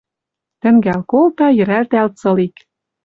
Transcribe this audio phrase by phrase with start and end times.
[0.61, 2.55] Тӹнгӓл колта, йӹрӓлтӓл цылик: